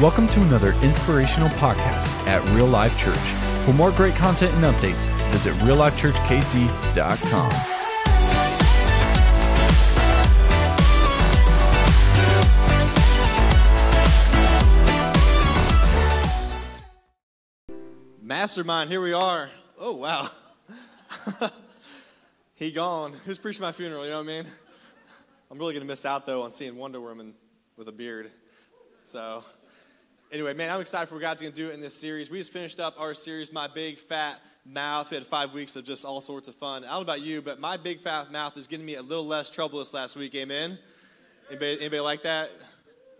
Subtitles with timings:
[0.00, 3.16] Welcome to another inspirational podcast at Real Life Church.
[3.64, 7.52] For more great content and updates, visit reallifechurchkc.com.
[18.22, 19.50] Mastermind, here we are.
[19.80, 20.30] Oh, wow.
[22.54, 23.14] he gone.
[23.24, 24.04] Who's preaching my funeral?
[24.04, 24.46] You know what I mean?
[25.50, 27.34] I'm really going to miss out, though, on seeing Wonder Woman
[27.76, 28.30] with a beard.
[29.02, 29.42] So,
[30.32, 32.30] anyway, man, I'm excited for what God's going to do in this series.
[32.30, 35.10] We just finished up our series, My Big Fat Mouth.
[35.10, 36.84] We had five weeks of just all sorts of fun.
[36.84, 39.26] I don't know about you, but my big fat mouth is getting me a little
[39.26, 40.34] less trouble this last week.
[40.34, 40.78] Amen?
[41.48, 42.50] Anybody, anybody like that?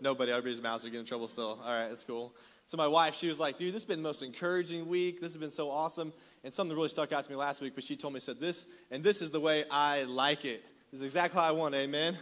[0.01, 0.31] Nobody.
[0.31, 1.59] Everybody's mouths are getting in trouble still.
[1.63, 2.33] All right, that's cool.
[2.65, 5.19] So my wife, she was like, dude, this has been the most encouraging week.
[5.19, 6.13] This has been so awesome.
[6.43, 8.67] And something really stuck out to me last week, but she told me, said this,
[8.91, 10.63] and this is the way I like it.
[10.91, 12.15] This is exactly how I want it, amen?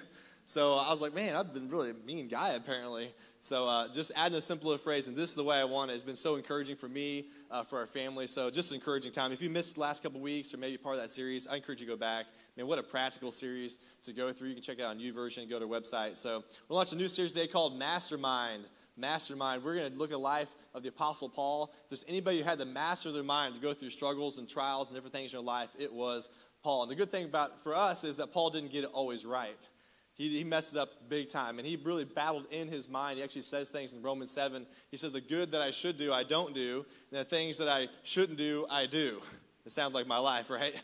[0.47, 3.09] So I was like, man, I've been really a mean guy apparently.
[3.41, 5.95] So uh, just adding a simpler phrase, and this is the way I want it,
[5.95, 8.27] has been so encouraging for me, uh, for our family.
[8.27, 9.33] So just encouraging time.
[9.33, 11.81] If you missed the last couple weeks or maybe part of that series, I encourage
[11.81, 12.27] you to go back.
[12.55, 14.47] Man, what a practical series to go through.
[14.47, 16.15] You can check out on YouVersion, go to our website.
[16.15, 18.67] So we're launching a new series today called Mastermind.
[18.95, 19.65] Mastermind.
[19.65, 21.73] We're going to look at life of the Apostle Paul.
[21.83, 24.87] If there's anybody who had to master their mind to go through struggles and trials
[24.87, 26.29] and different things in their life, it was
[26.63, 26.83] Paul.
[26.83, 29.57] And the good thing about for us is that Paul didn't get it always right.
[30.17, 31.59] He, he messed it up big time.
[31.59, 33.17] And he really battled in his mind.
[33.17, 34.65] He actually says things in Romans 7.
[34.89, 36.85] He says, The good that I should do, I don't do.
[37.11, 39.21] And the things that I shouldn't do, I do.
[39.65, 40.75] It sounds like my life, right?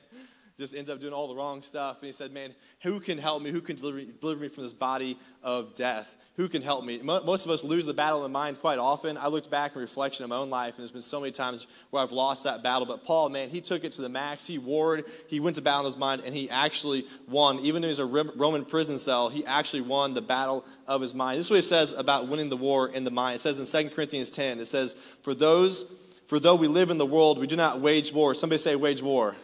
[0.57, 1.97] Just ends up doing all the wrong stuff.
[1.99, 3.49] And he said, Man, who can help me?
[3.49, 6.17] Who can deliver, deliver me from this body of death?
[6.35, 6.99] Who can help me?
[7.03, 9.17] Most of us lose the battle in mind quite often.
[9.17, 11.67] I looked back in reflection of my own life, and there's been so many times
[11.91, 12.87] where I've lost that battle.
[12.87, 14.47] But Paul, man, he took it to the max.
[14.47, 17.59] He warred, he went to battle in his mind, and he actually won.
[17.59, 21.38] Even though he's a Roman prison cell, he actually won the battle of his mind.
[21.38, 23.35] This is what it says about winning the war in the mind.
[23.35, 25.95] It says in 2 Corinthians 10, it says, For those,
[26.25, 28.33] for though we live in the world, we do not wage war.
[28.33, 29.35] Somebody say wage war.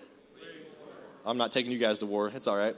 [1.30, 2.32] I'm not taking you guys to war.
[2.34, 2.76] It's all right.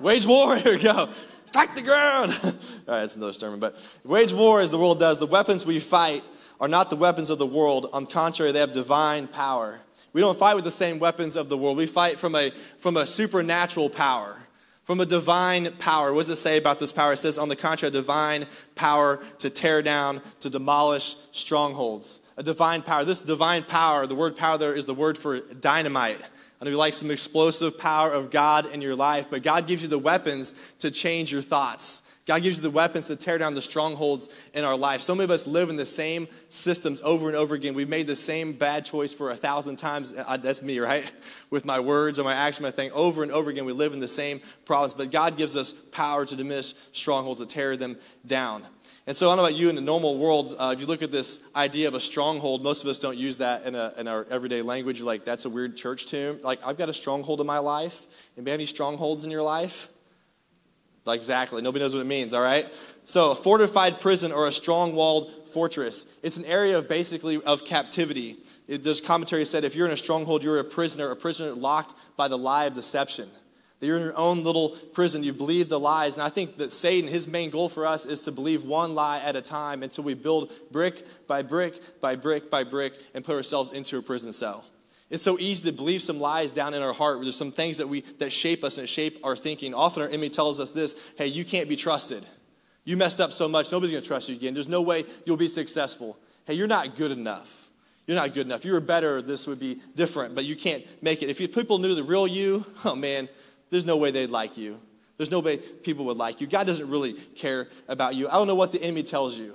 [0.00, 0.56] wage war.
[0.58, 1.08] Here we go
[1.56, 2.38] strike the ground.
[2.42, 2.50] All
[2.86, 3.60] right, that's another sermon.
[3.60, 5.18] But wage war as the world does.
[5.18, 6.22] The weapons we fight
[6.60, 7.88] are not the weapons of the world.
[7.94, 9.80] On the contrary, they have divine power.
[10.12, 11.78] We don't fight with the same weapons of the world.
[11.78, 14.38] We fight from a, from a supernatural power,
[14.84, 16.12] from a divine power.
[16.12, 17.14] What does it say about this power?
[17.14, 22.20] It says, on the contrary, divine power to tear down, to demolish strongholds.
[22.36, 23.02] A divine power.
[23.04, 26.20] This divine power, the word power there is the word for dynamite.
[26.60, 29.82] I know you like some explosive power of God in your life, but God gives
[29.82, 32.02] you the weapons to change your thoughts.
[32.26, 35.00] God gives you the weapons to tear down the strongholds in our life.
[35.00, 37.74] So many of us live in the same systems over and over again.
[37.74, 40.12] We've made the same bad choice for a thousand times.
[40.12, 41.08] That's me, right?
[41.50, 42.90] With my words or my actions, my thing.
[42.90, 44.94] Over and over again, we live in the same problems.
[44.94, 47.96] But God gives us power to diminish strongholds, to tear them
[48.26, 48.64] down.
[49.08, 51.00] And so I don't know about you in the normal world, uh, if you look
[51.00, 54.08] at this idea of a stronghold, most of us don't use that in, a, in
[54.08, 55.00] our everyday language.
[55.00, 56.40] Like, that's a weird church term.
[56.42, 58.04] Like, I've got a stronghold in my life.
[58.36, 59.88] Anybody have any strongholds in your life?
[61.04, 61.62] Like, exactly.
[61.62, 62.66] Nobody knows what it means, all right?
[63.04, 66.06] So, a fortified prison or a strong walled fortress.
[66.24, 68.38] It's an area of basically of captivity.
[68.66, 71.94] It, this commentary said if you're in a stronghold, you're a prisoner, a prisoner locked
[72.16, 73.30] by the lie of deception
[73.78, 75.22] that you're in your own little prison.
[75.22, 76.14] You believe the lies.
[76.14, 79.18] And I think that Satan, his main goal for us is to believe one lie
[79.20, 83.36] at a time until we build brick by brick by brick by brick and put
[83.36, 84.64] ourselves into a prison cell.
[85.08, 87.20] It's so easy to believe some lies down in our heart.
[87.20, 89.72] There's some things that we that shape us and shape our thinking.
[89.72, 92.26] Often our enemy tells us this: "Hey, you can't be trusted.
[92.86, 94.54] You messed up so much, nobody's going to trust you again.
[94.54, 96.16] There's no way you'll be successful.
[96.46, 97.68] Hey, you're not good enough.
[98.06, 98.64] You're not good enough.
[98.64, 99.20] You were better.
[99.20, 101.28] This would be different, but you can't make it.
[101.28, 103.28] If people knew the real you, oh man,
[103.76, 104.80] there's no way they'd like you.
[105.18, 106.46] There's no way people would like you.
[106.46, 108.26] God doesn't really care about you.
[108.26, 109.52] I don't know what the enemy tells you.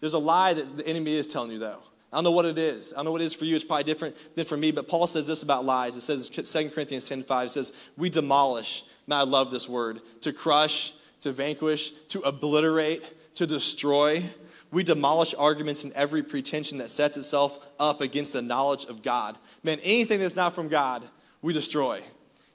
[0.00, 1.80] There's a lie that the enemy is telling you, though.
[2.12, 2.92] I don't know what it is.
[2.92, 3.54] I don't know what it is for you.
[3.54, 4.72] It's probably different than for me.
[4.72, 5.96] But Paul says this about lies.
[5.96, 8.82] It says 2 Corinthians 10 5, it says, We demolish.
[9.06, 14.24] And I love this word to crush, to vanquish, to obliterate, to destroy.
[14.72, 19.38] We demolish arguments and every pretension that sets itself up against the knowledge of God.
[19.62, 21.04] Man, anything that's not from God,
[21.42, 22.00] we destroy.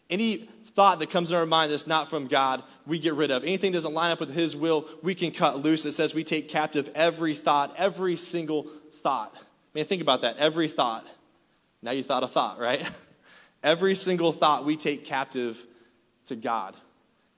[0.10, 3.44] Any thought that comes in our mind that's not from God, we get rid of.
[3.44, 5.86] Anything doesn't line up with His will, we can cut loose.
[5.86, 9.34] It says we take captive every thought, every single thought.
[9.36, 9.40] I
[9.74, 10.38] mean, think about that.
[10.38, 11.04] Every thought.
[11.82, 12.88] Now you thought a thought, right?
[13.64, 15.66] every single thought we take captive
[16.26, 16.76] to God,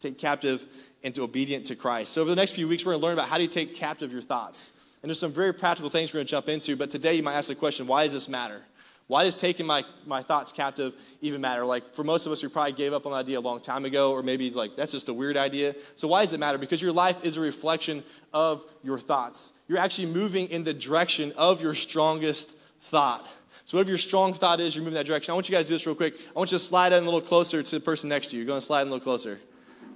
[0.01, 0.65] take captive
[1.01, 2.11] into obedient to Christ.
[2.11, 3.73] So over the next few weeks, we're going to learn about how do you take
[3.73, 4.73] captive your thoughts.
[5.01, 6.75] And there's some very practical things we're going to jump into.
[6.75, 8.61] But today, you might ask the question, why does this matter?
[9.09, 11.65] Why does taking my, my thoughts captive even matter?
[11.65, 13.83] Like, for most of us, we probably gave up on the idea a long time
[13.83, 15.73] ago, or maybe it's like, that's just a weird idea.
[15.95, 16.59] So, why does it matter?
[16.59, 18.03] Because your life is a reflection
[18.35, 19.53] of your thoughts.
[19.67, 23.27] You're actually moving in the direction of your strongest thought.
[23.65, 25.31] So, whatever your strong thought is, you're moving that direction.
[25.31, 26.13] I want you guys to do this real quick.
[26.13, 28.43] I want you to slide in a little closer to the person next to you.
[28.43, 29.39] You're going to slide in a little closer.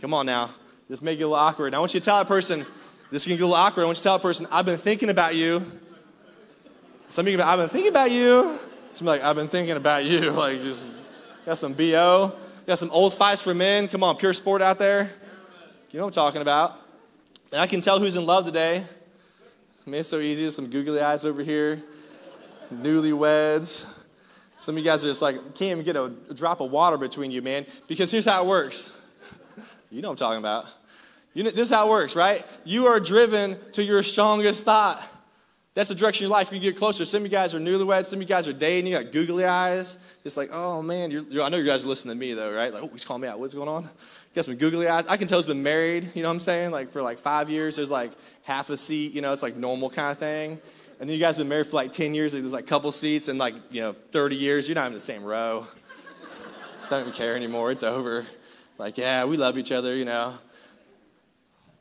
[0.01, 0.49] Come on now.
[0.87, 1.75] Just make it a little awkward.
[1.75, 2.65] I want you to tell that person,
[3.11, 3.83] this can get a little awkward.
[3.83, 5.63] I want you to tell that person, I've been thinking about you.
[7.09, 8.57] Some of you, I've been thinking about you.
[8.93, 10.31] Some like, I've been thinking about you.
[10.43, 10.93] Like, just
[11.45, 12.33] got some BO,
[12.67, 13.87] got some Old Spice for men.
[13.87, 15.11] Come on, pure sport out there.
[15.89, 16.79] You know what I'm talking about.
[17.51, 18.77] And I can tell who's in love today.
[19.85, 20.49] I mean, it's so easy.
[20.51, 21.81] Some googly eyes over here,
[22.73, 23.91] newlyweds.
[24.57, 26.97] Some of you guys are just like, can't even get a, a drop of water
[26.97, 27.65] between you, man.
[27.87, 28.97] Because here's how it works.
[29.89, 30.65] You know what I'm talking about.
[31.33, 32.43] You know, this is how it works, right?
[32.63, 35.03] You are driven to your strongest thought.
[35.75, 36.51] That's the direction of your life.
[36.51, 37.03] You get closer.
[37.03, 38.05] Some of you guys are newlyweds.
[38.05, 38.91] Some of you guys are dating.
[38.91, 39.97] You got googly eyes.
[40.23, 42.53] It's like, oh man, you're, you're, I know you guys are listening to me though,
[42.53, 42.71] right?
[42.71, 43.39] Like, oh, he's calling me out.
[43.39, 43.89] What's going on?
[44.35, 45.07] Got some googly eyes.
[45.07, 46.09] I can tell he's been married.
[46.13, 46.71] You know what I'm saying?
[46.71, 48.11] Like for like five years, there's like
[48.43, 49.13] half a seat.
[49.13, 50.59] You know, it's like normal kind of thing.
[50.99, 52.33] And then you guys been married for like 10 years.
[52.33, 54.99] There's like a couple seats, and like you know, 30 years, you're not in the
[54.99, 55.65] same row.
[56.75, 57.71] Just don't even care anymore.
[57.71, 58.25] It's over.
[58.77, 59.95] Like, yeah, we love each other.
[59.95, 60.35] You know.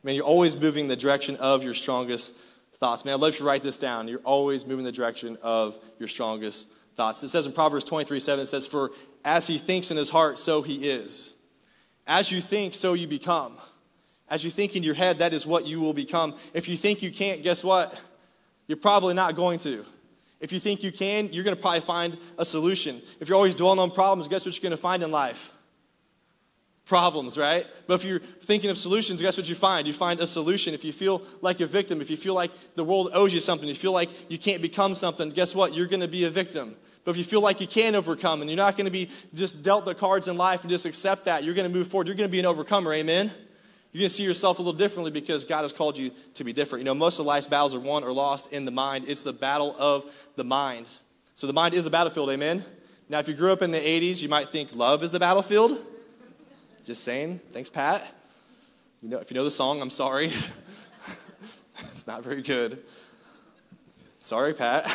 [0.01, 2.35] Man, you're always moving the direction of your strongest
[2.83, 3.05] thoughts.
[3.05, 4.09] Man, I'd love you to write this down.
[4.09, 7.23] You're always moving the direction of your strongest thoughts.
[7.23, 8.91] It says in Proverbs 23 7, it says, For
[9.23, 11.33] as he thinks in his heart, so he is.
[12.05, 13.57] As you think, so you become.
[14.27, 16.35] As you think in your head, that is what you will become.
[16.53, 17.97] If you think you can't, guess what?
[18.67, 19.85] You're probably not going to.
[20.41, 23.01] If you think you can, you're going to probably find a solution.
[23.21, 25.53] If you're always dwelling on problems, guess what you're going to find in life?
[26.85, 27.65] Problems, right?
[27.87, 29.87] But if you're thinking of solutions, guess what you find?
[29.87, 30.73] You find a solution.
[30.73, 33.67] If you feel like a victim, if you feel like the world owes you something,
[33.67, 35.73] you feel like you can't become something, guess what?
[35.73, 36.75] You're going to be a victim.
[37.05, 39.61] But if you feel like you can overcome and you're not going to be just
[39.61, 42.07] dealt the cards in life and just accept that, you're going to move forward.
[42.07, 43.31] You're going to be an overcomer, amen?
[43.91, 46.53] You're going to see yourself a little differently because God has called you to be
[46.53, 46.81] different.
[46.81, 49.05] You know, most of life's battles are won or lost in the mind.
[49.07, 50.87] It's the battle of the mind.
[51.35, 52.63] So the mind is the battlefield, amen?
[53.09, 55.77] Now, if you grew up in the 80s, you might think love is the battlefield.
[56.83, 57.39] Just saying.
[57.51, 58.13] Thanks, Pat.
[59.01, 60.25] You know, if you know the song, I'm sorry.
[61.91, 62.83] it's not very good.
[64.19, 64.85] Sorry, Pat.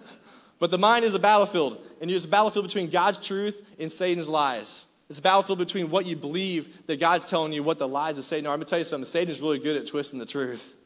[0.60, 4.28] but the mind is a battlefield, and it's a battlefield between God's truth and Satan's
[4.28, 4.86] lies.
[5.10, 8.24] It's a battlefield between what you believe that God's telling you, what the lies of
[8.24, 8.50] Satan are.
[8.50, 9.04] I'm going to tell you something.
[9.04, 10.76] Satan is really good at twisting the truth.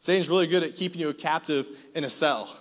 [0.00, 2.56] Satan's really good at keeping you a captive in a cell,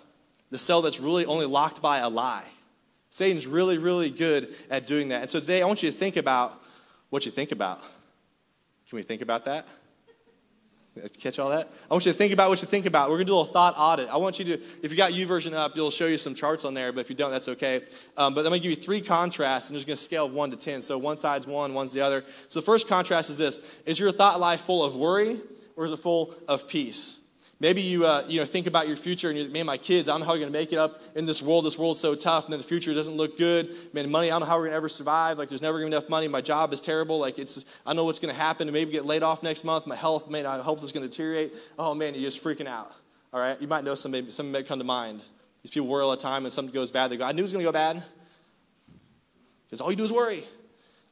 [0.51, 2.45] the cell that's really only locked by a lie.
[3.09, 5.21] Satan's really, really good at doing that.
[5.21, 6.61] And so today I want you to think about
[7.09, 7.79] what you think about.
[8.89, 9.67] Can we think about that?
[11.19, 11.67] Catch all that?
[11.91, 13.09] I want you to think about what you think about.
[13.09, 14.07] We're going to do a little thought audit.
[14.07, 16.73] I want you to, if you got YouVersion up, it'll show you some charts on
[16.73, 17.81] there, but if you don't, that's okay.
[18.15, 20.33] Um, but I'm going to give you three contrasts, and there's going to scale of
[20.33, 20.81] 1 to 10.
[20.81, 22.23] So one side's one, one's the other.
[22.47, 25.37] So the first contrast is this Is your thought life full of worry,
[25.75, 27.19] or is it full of peace?
[27.61, 30.11] Maybe you, uh, you know, think about your future and you're, man, my kids, I
[30.11, 31.65] don't know how we're going to make it up in this world.
[31.65, 32.43] This world's so tough.
[32.43, 33.69] and then the future doesn't look good.
[33.93, 35.37] Man, money, I don't know how we're going to ever survive.
[35.37, 36.27] Like, there's never going to be enough money.
[36.27, 37.17] My job is terrible.
[37.17, 38.69] Like, it's, I know what's going to happen.
[38.73, 39.87] Maybe get laid off next month.
[39.87, 41.53] My health, man, I hope it's going to deteriorate.
[41.79, 42.91] Oh, man, you're just freaking out.
[43.31, 43.59] All right?
[43.61, 45.23] You might know some, maybe, some may come to mind.
[45.63, 47.09] These people worry all the time and something goes bad.
[47.09, 48.03] They go, I knew it was going to go bad.
[49.65, 50.43] Because all you do is worry.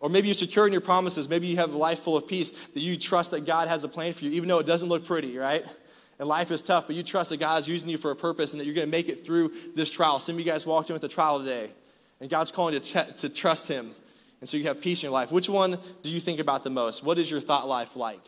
[0.01, 1.29] Or maybe you're secure in your promises.
[1.29, 3.87] Maybe you have a life full of peace that you trust that God has a
[3.87, 5.65] plan for you, even though it doesn't look pretty, right?
[6.23, 8.61] And life is tough, but you trust that God's using you for a purpose and
[8.61, 10.19] that you're going to make it through this trial.
[10.19, 11.69] Some of you guys walked in with a trial today,
[12.21, 13.91] and God's calling you to, to trust Him.
[14.39, 15.33] And so you have peace in your life.
[15.33, 17.03] Which one do you think about the most?
[17.03, 18.25] What is your thought life like?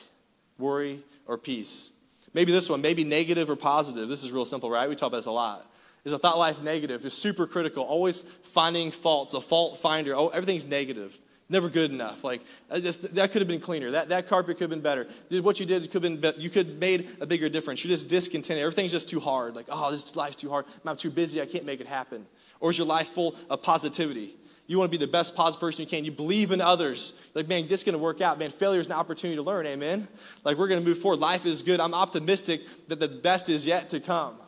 [0.57, 1.91] Worry or peace?
[2.33, 4.09] Maybe this one, maybe negative or positive.
[4.09, 4.89] This is real simple, right?
[4.89, 5.65] We talk about this a lot.
[6.03, 7.05] Is a thought life negative?
[7.05, 10.13] Is super critical, always finding faults, a fault finder.
[10.17, 11.17] Oh, everything's negative.
[11.47, 12.23] Never good enough.
[12.23, 12.41] Like
[12.73, 13.91] just, that could have been cleaner.
[13.91, 15.07] That, that carpet could have been better.
[15.41, 17.83] What you did could have been you could have made a bigger difference.
[17.83, 18.63] You're just discontented.
[18.63, 19.55] Everything's just too hard.
[19.55, 20.65] Like oh, this life's too hard.
[20.85, 21.41] I'm too busy.
[21.41, 22.25] I can't make it happen.
[22.59, 24.33] Or is your life full of positivity?
[24.67, 26.05] You want to be the best positive person you can.
[26.05, 27.21] You believe in others.
[27.35, 28.39] Like, man, this is going to work out.
[28.39, 29.67] Man, failure is an opportunity to learn.
[29.67, 30.07] Amen.
[30.43, 31.19] Like, we're going to move forward.
[31.19, 31.79] Life is good.
[31.79, 34.39] I'm optimistic that the best is yet to come.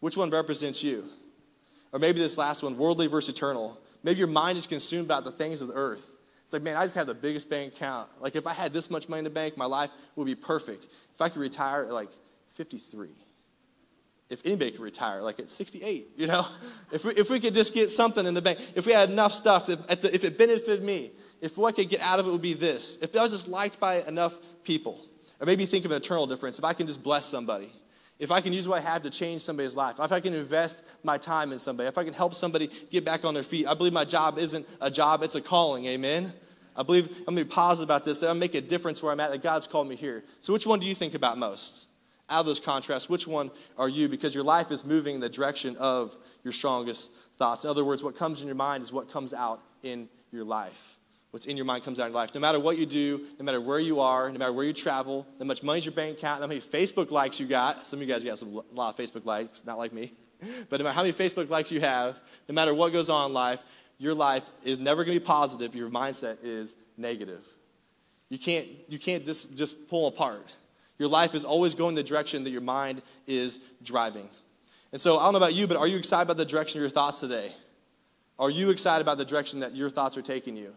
[0.00, 1.04] Which one represents you?
[1.92, 3.78] Or maybe this last one, worldly versus eternal.
[4.02, 6.16] Maybe your mind is consumed about the things of the earth.
[6.50, 8.08] It's like, man, I just have the biggest bank account.
[8.20, 10.88] Like, if I had this much money in the bank, my life would be perfect.
[11.14, 12.10] If I could retire at like
[12.48, 13.10] 53,
[14.30, 16.44] if anybody could retire, like at 68, you know?
[16.92, 19.32] If we, if we could just get something in the bank, if we had enough
[19.32, 22.32] stuff, if, the, if it benefited me, if what I could get out of it
[22.32, 25.00] would be this, if I was just liked by enough people,
[25.38, 27.70] or maybe think of an eternal difference, if I can just bless somebody,
[28.20, 30.84] if I can use what I have to change somebody's life, if I can invest
[31.02, 33.72] my time in somebody, if I can help somebody get back on their feet, I
[33.72, 35.86] believe my job isn't a job, it's a calling.
[35.86, 36.30] Amen?
[36.76, 39.10] I believe I'm going to be positive about this, that I'm make a difference where
[39.10, 40.22] I'm at, that God's called me here.
[40.40, 41.86] So, which one do you think about most?
[42.28, 44.08] Out of those contrasts, which one are you?
[44.08, 47.64] Because your life is moving in the direction of your strongest thoughts.
[47.64, 50.99] In other words, what comes in your mind is what comes out in your life.
[51.30, 52.34] What's in your mind comes out in life.
[52.34, 55.26] No matter what you do, no matter where you are, no matter where you travel,
[55.38, 57.86] how much money's your bank account, how many Facebook likes you got.
[57.86, 60.12] Some of you guys got some, a lot of Facebook likes, not like me.
[60.70, 62.18] But no matter how many Facebook likes you have,
[62.48, 63.62] no matter what goes on in life,
[63.98, 65.74] your life is never going to be positive.
[65.76, 67.44] Your mindset is negative.
[68.30, 70.54] You can't, you can't just, just pull apart.
[70.98, 74.28] Your life is always going the direction that your mind is driving.
[74.92, 76.82] And so I don't know about you, but are you excited about the direction of
[76.82, 77.52] your thoughts today?
[78.38, 80.72] Are you excited about the direction that your thoughts are taking you?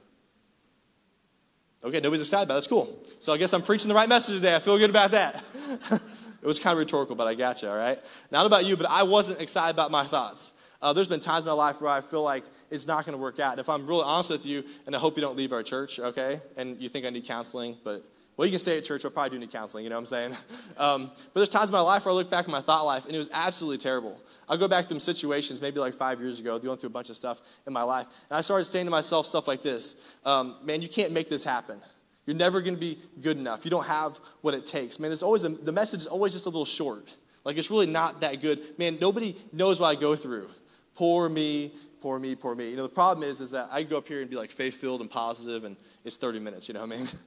[1.83, 2.57] Okay, nobody's excited about it.
[2.57, 2.97] That's cool.
[3.19, 4.55] So I guess I'm preaching the right message today.
[4.55, 5.43] I feel good about that.
[5.91, 7.99] it was kind of rhetorical, but I got you, all right?
[8.31, 10.53] Not about you, but I wasn't excited about my thoughts.
[10.81, 13.21] Uh, there's been times in my life where I feel like it's not going to
[13.21, 13.51] work out.
[13.51, 15.99] And if I'm really honest with you, and I hope you don't leave our church,
[15.99, 16.39] okay?
[16.55, 18.03] And you think I need counseling, but
[18.37, 19.05] well, you can stay at church.
[19.05, 20.37] I probably do need counseling, you know what I'm saying?
[20.75, 23.05] Um, but there's times in my life where I look back at my thought life,
[23.05, 24.19] and it was absolutely terrible.
[24.47, 27.09] I go back to some situations, maybe like five years ago, going through a bunch
[27.09, 29.95] of stuff in my life, and I started saying to myself stuff like this
[30.25, 31.79] um, Man, you can't make this happen.
[32.25, 33.65] You're never going to be good enough.
[33.65, 34.97] You don't have what it takes.
[34.99, 37.13] Man, there's always a, the message is always just a little short.
[37.43, 38.61] Like it's really not that good.
[38.77, 40.49] Man, nobody knows what I go through.
[40.95, 42.69] Poor me, poor me, poor me.
[42.69, 44.75] You know, the problem is, is that I go up here and be like faith
[44.75, 46.67] filled and positive, and it's 30 minutes.
[46.67, 47.07] You know what I mean?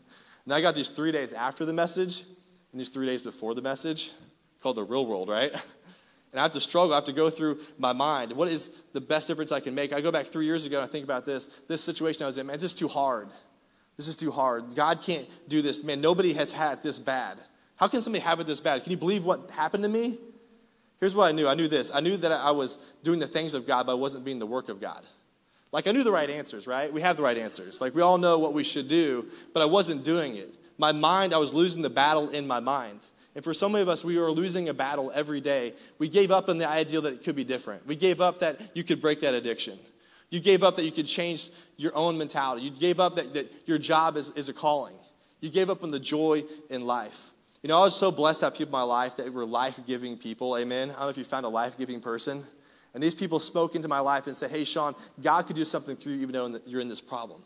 [0.45, 2.21] And I got these three days after the message
[2.71, 4.13] and these three days before the message
[4.63, 5.51] called the real world, right?
[6.37, 6.93] And I have to struggle.
[6.93, 8.31] I have to go through my mind.
[8.33, 9.95] What is the best difference I can make?
[9.95, 11.49] I go back three years ago and I think about this.
[11.67, 13.29] This situation I was in, man, it's just too hard.
[13.97, 14.75] This is too hard.
[14.75, 15.83] God can't do this.
[15.83, 17.39] Man, nobody has had this bad.
[17.77, 18.83] How can somebody have it this bad?
[18.83, 20.19] Can you believe what happened to me?
[21.01, 21.91] Here's what I knew I knew this.
[21.95, 24.45] I knew that I was doing the things of God, but I wasn't being the
[24.45, 25.05] work of God.
[25.73, 26.93] Like, I knew the right answers, right?
[26.93, 27.81] We have the right answers.
[27.81, 29.25] Like, we all know what we should do,
[29.55, 30.55] but I wasn't doing it.
[30.77, 33.01] My mind, I was losing the battle in my mind.
[33.37, 35.75] And for so many of us, we are losing a battle every day.
[35.99, 37.87] We gave up on the idea that it could be different.
[37.87, 39.79] We gave up that you could break that addiction.
[40.31, 42.63] You gave up that you could change your own mentality.
[42.63, 44.95] You gave up that, that your job is, is a calling.
[45.43, 47.31] You gave up on the joy in life.
[47.63, 49.81] You know, I was so blessed to have people in my life that were life
[49.87, 50.57] giving people.
[50.57, 50.89] Amen.
[50.89, 52.43] I don't know if you found a life giving person.
[52.95, 55.95] And these people spoke into my life and said, Hey, Sean, God could do something
[55.95, 57.43] through you even though you're in this problem.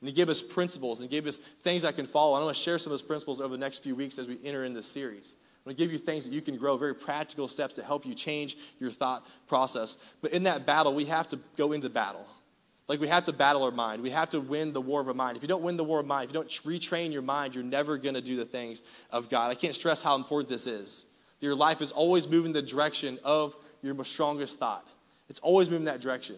[0.00, 2.34] And He gave us principles and gave us things I can follow.
[2.34, 4.38] I'm going to share some of those principles over the next few weeks as we
[4.44, 5.36] enter in this series.
[5.64, 8.04] I'm going to give you things that you can grow, very practical steps to help
[8.04, 9.96] you change your thought process.
[10.20, 12.26] But in that battle, we have to go into battle.
[12.86, 14.02] Like we have to battle our mind.
[14.02, 15.38] We have to win the war of our mind.
[15.38, 17.64] If you don't win the war of mind, if you don't retrain your mind, you're
[17.64, 19.50] never going to do the things of God.
[19.50, 21.06] I can't stress how important this is.
[21.40, 24.86] Your life is always moving the direction of your strongest thought.
[25.30, 26.36] It's always moving that direction.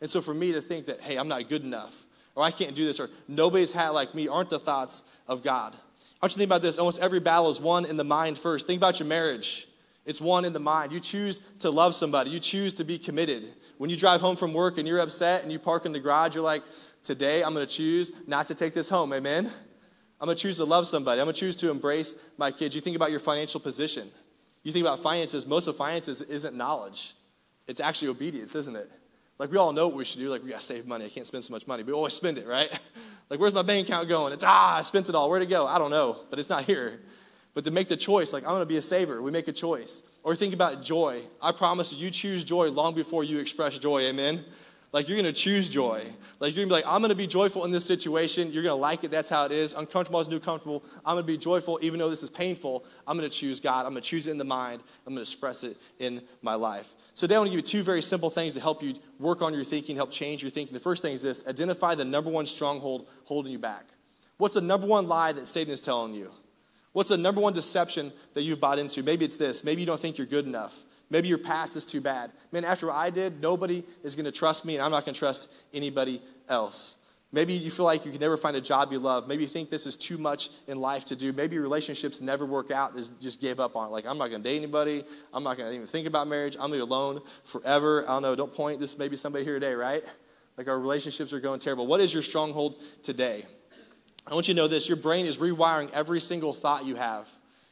[0.00, 2.06] And so for me to think that, hey, I'm not good enough,
[2.38, 5.74] or I can't do this, or nobody's hat like me, aren't the thoughts of God.
[5.74, 5.80] I want
[6.22, 6.78] you to think about this.
[6.78, 8.68] Almost every battle is won in the mind first.
[8.68, 9.66] Think about your marriage.
[10.06, 10.92] It's won in the mind.
[10.92, 12.30] You choose to love somebody.
[12.30, 13.52] You choose to be committed.
[13.78, 16.36] When you drive home from work and you're upset and you park in the garage,
[16.36, 16.62] you're like,
[17.02, 19.12] today I'm going to choose not to take this home.
[19.12, 19.50] Amen?
[20.20, 21.20] I'm going to choose to love somebody.
[21.20, 22.72] I'm going to choose to embrace my kids.
[22.72, 24.08] You think about your financial position.
[24.62, 25.44] You think about finances.
[25.44, 27.14] Most of finances isn't knowledge.
[27.66, 28.88] It's actually obedience, isn't it?
[29.38, 30.30] Like we all know what we should do.
[30.30, 31.04] Like we gotta save money.
[31.04, 31.82] I can't spend so much money.
[31.82, 32.68] But we always spend it, right?
[33.30, 34.32] like where's my bank account going?
[34.32, 35.30] It's ah, I spent it all.
[35.30, 35.66] Where'd it go?
[35.66, 37.00] I don't know, but it's not here.
[37.54, 40.02] But to make the choice, like I'm gonna be a saver, we make a choice.
[40.24, 41.22] Or think about joy.
[41.40, 44.02] I promise you choose joy long before you express joy.
[44.02, 44.44] Amen.
[44.90, 46.02] Like you're gonna choose joy.
[46.40, 48.52] Like you're gonna be like, I'm gonna be joyful in this situation.
[48.52, 49.10] You're gonna like it.
[49.10, 49.74] That's how it is.
[49.74, 50.82] Uncomfortable is new comfortable.
[51.04, 52.84] I'm gonna be joyful even though this is painful.
[53.06, 53.84] I'm gonna choose God.
[53.84, 54.82] I'm gonna choose it in the mind.
[55.06, 56.94] I'm gonna express it in my life.
[57.12, 59.42] So today I want to give you two very simple things to help you work
[59.42, 60.72] on your thinking, help change your thinking.
[60.72, 63.84] The first thing is this identify the number one stronghold holding you back.
[64.38, 66.30] What's the number one lie that Satan is telling you?
[66.92, 69.02] What's the number one deception that you've bought into?
[69.02, 69.64] Maybe it's this.
[69.64, 70.84] Maybe you don't think you're good enough.
[71.10, 72.32] Maybe your past is too bad.
[72.52, 75.14] Man, after what I did, nobody is going to trust me, and I'm not going
[75.14, 76.96] to trust anybody else.
[77.30, 79.28] Maybe you feel like you can never find a job you love.
[79.28, 81.30] Maybe you think this is too much in life to do.
[81.32, 82.94] Maybe relationships never work out.
[83.20, 83.90] Just gave up on it.
[83.90, 85.04] Like, I'm not going to date anybody.
[85.34, 86.56] I'm not going to even think about marriage.
[86.56, 88.04] I'm going to be alone forever.
[88.04, 88.34] I don't know.
[88.34, 88.80] Don't point.
[88.80, 90.02] This may be somebody here today, right?
[90.56, 91.86] Like, our relationships are going terrible.
[91.86, 93.44] What is your stronghold today?
[94.26, 97.28] I want you to know this your brain is rewiring every single thought you have.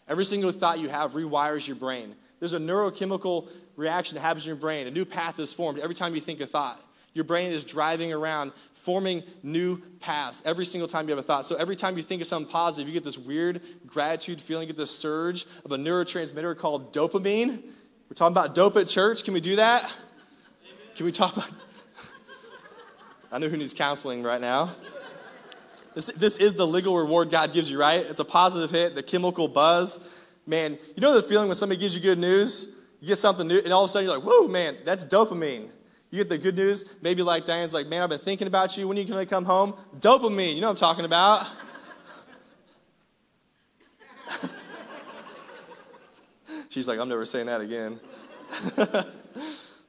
[0.06, 2.14] Every single thought you have rewires your brain.
[2.38, 4.86] There's a neurochemical reaction that happens in your brain.
[4.86, 6.82] A new path is formed every time you think a thought.
[7.14, 11.46] Your brain is driving around, forming new paths every single time you have a thought.
[11.46, 14.74] So every time you think of something positive, you get this weird gratitude feeling, you
[14.74, 17.62] get this surge of a neurotransmitter called dopamine.
[18.10, 19.24] We're talking about dope at church.
[19.24, 19.90] Can we do that?
[20.94, 21.50] Can we talk about
[23.32, 24.74] I know who needs counseling right now.
[25.94, 28.00] This, this is the legal reward God gives you, right?
[28.00, 30.06] It's a positive hit, the chemical buzz.
[30.46, 32.76] Man, you know the feeling when somebody gives you good news?
[33.00, 35.68] You get something new, and all of a sudden you're like, whoa, man, that's dopamine.
[36.10, 38.86] You get the good news, maybe like Diane's like, man, I've been thinking about you.
[38.86, 39.74] When are you going to come home?
[39.98, 41.44] Dopamine, you know what I'm talking about.
[46.68, 47.98] She's like, I'm never saying that again.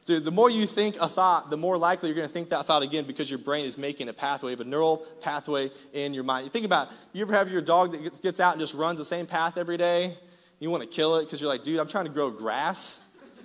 [0.06, 2.66] Dude, the more you think a thought, the more likely you're going to think that
[2.66, 6.46] thought again because your brain is making a pathway, a neural pathway in your mind.
[6.46, 9.06] You think about, you ever have your dog that gets out and just runs the
[9.06, 10.16] same path every day?
[10.60, 13.02] You want to kill it because you're like, dude, I'm trying to grow grass.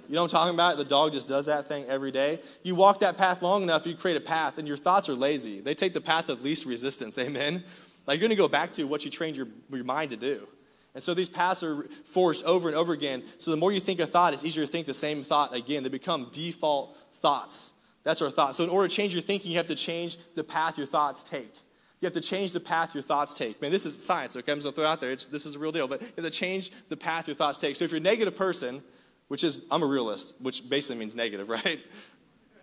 [0.08, 0.76] You know what I'm talking about?
[0.76, 2.40] The dog just does that thing every day.
[2.62, 5.60] You walk that path long enough, you create a path, and your thoughts are lazy.
[5.60, 7.18] They take the path of least resistance.
[7.18, 7.64] Amen?
[8.06, 10.46] Like you're going to go back to what you trained your, your mind to do.
[10.94, 13.22] And so these paths are forced over and over again.
[13.38, 15.82] So the more you think a thought, it's easier to think the same thought again.
[15.82, 17.72] They become default thoughts.
[18.04, 18.56] That's our thought.
[18.56, 21.22] So in order to change your thinking, you have to change the path your thoughts
[21.22, 21.54] take.
[22.02, 23.62] You have to change the path your thoughts take.
[23.62, 24.50] Man, this is science, okay?
[24.50, 25.12] I'm just to throw it out there.
[25.12, 25.86] It's, this is a real deal.
[25.86, 27.76] But you have to change the path your thoughts take.
[27.76, 28.82] So if you're a negative person,
[29.28, 31.78] which is, I'm a realist, which basically means negative, right?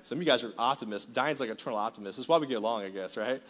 [0.02, 1.12] Some of you guys are optimists.
[1.12, 2.18] Diane's like eternal optimist.
[2.18, 3.42] That's why we get along, I guess, right?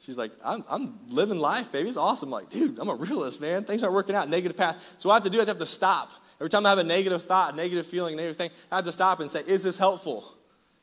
[0.00, 1.90] She's like, I'm, I'm living life, baby.
[1.90, 2.28] It's awesome.
[2.28, 3.64] I'm like, dude, I'm a realist, man.
[3.64, 4.30] Things aren't working out.
[4.30, 4.96] Negative path.
[4.96, 6.10] So what I have to do is I have to stop.
[6.40, 9.20] Every time I have a negative thought, negative feeling, negative thing, I have to stop
[9.20, 10.32] and say, is this helpful?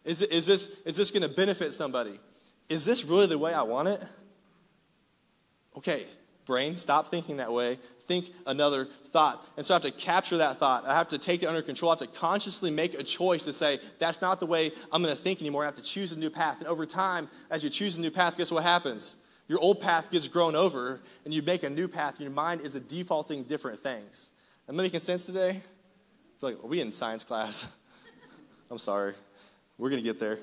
[0.04, 2.20] Is, is this, is this going to benefit somebody?
[2.70, 4.04] Is this really the way I want it?
[5.78, 6.04] Okay,
[6.46, 7.78] brain, stop thinking that way.
[8.02, 9.46] Think another thought.
[9.58, 10.86] And so I have to capture that thought.
[10.86, 11.92] I have to take it under control.
[11.92, 15.16] I have to consciously make a choice to say, that's not the way I'm going
[15.16, 15.64] to think anymore.
[15.64, 16.60] I have to choose a new path.
[16.60, 19.18] And over time, as you choose a new path, guess what happens?
[19.48, 22.74] Your old path gets grown over, and you make a new path, your mind is
[22.74, 24.32] defaulting different things.
[24.68, 25.62] Am I making sense today?
[26.34, 27.76] It's like, are we in science class?
[28.72, 29.14] I'm sorry.
[29.78, 30.40] We're going to get there.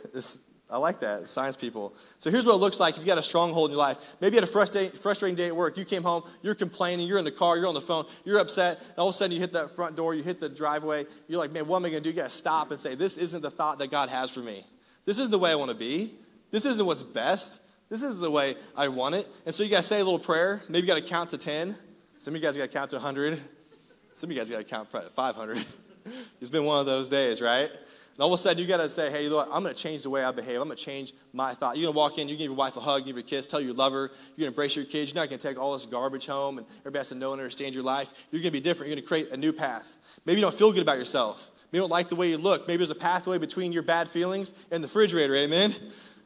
[0.72, 1.94] I like that, science people.
[2.18, 4.16] So here's what it looks like if you got a stronghold in your life.
[4.22, 5.76] Maybe you had a frustrating, day at work.
[5.76, 8.78] You came home, you're complaining, you're in the car, you're on the phone, you're upset,
[8.80, 11.04] and all of a sudden you hit that front door, you hit the driveway.
[11.28, 12.14] You're like, man, what am I going to do?
[12.14, 14.64] You got to stop and say, this isn't the thought that God has for me.
[15.04, 16.14] This isn't the way I want to be.
[16.50, 17.60] This isn't what's best.
[17.90, 19.28] This isn't the way I want it.
[19.44, 20.62] And so you got to say a little prayer.
[20.70, 21.76] Maybe you got to count to 10.
[22.16, 23.38] Some of you guys got to count to 100.
[24.14, 25.64] Some of you guys got to count 500.
[26.40, 27.70] it's been one of those days, right?
[28.14, 30.02] And all of a sudden, you got to say, hey, look, I'm going to change
[30.02, 30.60] the way I behave.
[30.60, 31.76] I'm going to change my thought.
[31.76, 33.46] You're going to walk in, you give your wife a hug, give her a kiss,
[33.46, 34.00] tell you love her.
[34.00, 35.12] You're going to embrace your kids.
[35.12, 37.40] You're not going to take all this garbage home and everybody has to know and
[37.40, 38.26] understand your life.
[38.30, 38.88] You're going to be different.
[38.88, 39.96] You're going to create a new path.
[40.26, 41.50] Maybe you don't feel good about yourself.
[41.72, 42.68] Maybe you don't like the way you look.
[42.68, 45.34] Maybe there's a pathway between your bad feelings and the refrigerator.
[45.34, 45.72] Amen?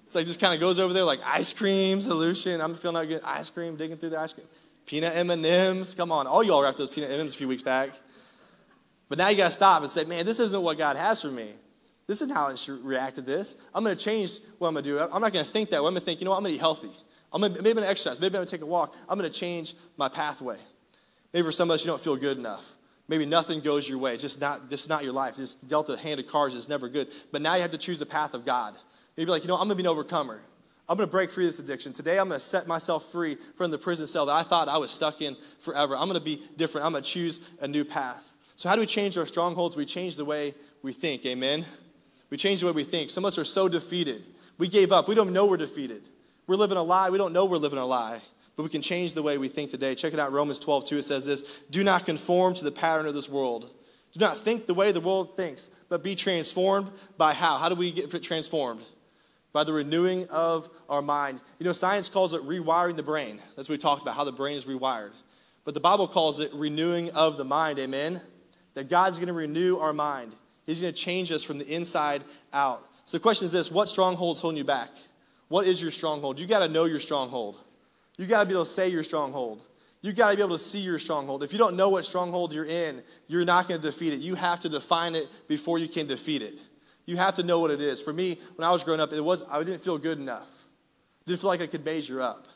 [0.03, 2.61] It's like just kind of goes over there like ice cream solution.
[2.61, 4.47] I'm feeling like ice cream, digging through the ice cream.
[4.87, 5.95] Peanut M&Ms.
[5.95, 6.27] Come on.
[6.27, 7.91] All y'all wrapped those peanut M&Ms a few weeks back.
[9.09, 11.29] But now you got to stop and say, man, this isn't what God has for
[11.29, 11.51] me.
[12.07, 13.57] This isn't how I should react to this.
[13.75, 14.99] I'm going to change what I'm going to do.
[15.01, 15.89] I'm not going to think that way.
[15.89, 16.39] I'm going to think, you know what?
[16.39, 16.91] I'm going to eat healthy.
[17.33, 18.21] I'm gonna, maybe I'm going to exercise.
[18.21, 18.95] Maybe I'm going to take a walk.
[19.09, 20.57] I'm going to change my pathway.
[21.33, 22.77] Maybe for some of us, you don't feel good enough.
[23.09, 24.15] Maybe nothing goes your way.
[24.15, 25.37] It's just not, just not your life.
[25.37, 27.09] Just dealt a hand of cards is never good.
[27.33, 28.75] But now you have to choose the path of God.
[29.17, 30.41] Maybe like, you know, I'm going to be an overcomer.
[30.89, 31.93] I'm going to break free of this addiction.
[31.93, 34.79] Today, I'm going to set myself free from the prison cell that I thought I
[34.79, 35.97] was stuck in forever.
[35.97, 36.87] I'm going to be different.
[36.87, 38.37] I'm going to choose a new path.
[38.55, 39.77] So, how do we change our strongholds?
[39.77, 41.27] We change the way we think.
[41.27, 41.65] Amen.
[42.31, 43.11] We change the way we think.
[43.11, 44.25] Some of us are so defeated.
[44.59, 45.09] We gave up.
[45.09, 46.09] We don't know we're defeated.
[46.47, 47.11] We're living a lie.
[47.11, 48.21] We don't know we're living a lie.
[48.57, 49.95] But we can change the way we think today.
[49.95, 50.99] Check it out, Romans 12, 2.
[50.99, 53.71] It says this Do not conform to the pattern of this world.
[54.13, 57.59] Do not think the way the world thinks, but be transformed by how?
[57.59, 58.81] How do we get transformed?
[59.53, 61.41] By the renewing of our mind.
[61.59, 63.39] You know, science calls it rewiring the brain.
[63.57, 65.13] That's what we talked about, how the brain is rewired.
[65.67, 67.79] But the Bible calls it renewing of the mind.
[67.79, 68.23] Amen?
[68.75, 70.33] That God's going to renew our mind.
[70.67, 72.83] He's going to change us from the inside out.
[73.05, 74.91] So the question is this what stronghold's holding you back?
[75.49, 76.41] What is your stronghold?
[76.41, 77.59] You got to know your stronghold.
[78.19, 79.63] You got to be able to say your stronghold.
[80.03, 81.43] You got to be able to see your stronghold.
[81.43, 84.21] If you don't know what stronghold you're in, you're not going to defeat it.
[84.21, 86.59] You have to define it before you can defeat it.
[87.07, 88.03] You have to know what it is.
[88.03, 90.49] For me, when I was growing up, it was I didn't feel good enough.
[91.27, 92.47] Didn't feel like I could measure up.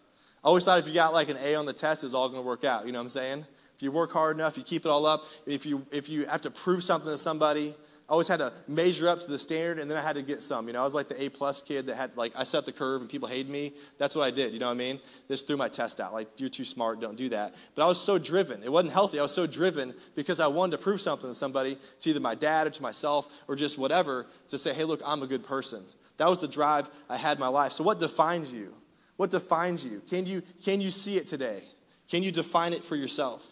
[0.43, 2.29] I always thought if you got like an A on the test, it was all
[2.29, 2.87] going to work out.
[2.87, 3.47] You know what I'm saying?
[3.77, 5.27] If you work hard enough, you keep it all up.
[5.47, 7.75] If you if you have to prove something to somebody,
[8.11, 10.43] I always had to measure up to the standard, and then I had to get
[10.43, 10.67] some.
[10.67, 12.73] You know, I was like the A plus kid that had like I set the
[12.73, 13.73] curve, and people hated me.
[13.99, 14.53] That's what I did.
[14.53, 14.99] You know what I mean?
[15.29, 16.13] This threw my test out.
[16.13, 17.55] Like you're too smart, don't do that.
[17.77, 18.65] But I was so driven.
[18.65, 19.21] It wasn't healthy.
[19.21, 22.35] I was so driven because I wanted to prove something to somebody, to either my
[22.35, 25.85] dad or to myself or just whatever, to say, hey, look, I'm a good person.
[26.17, 27.71] That was the drive I had in my life.
[27.71, 28.75] So, what defines you?
[29.19, 30.03] What defines you?
[30.11, 31.63] Can you, can you see it today?
[32.11, 33.47] Can you define it for yourself?